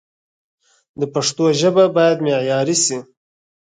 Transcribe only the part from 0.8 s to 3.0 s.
د پښتو ژبه باید معیاري شي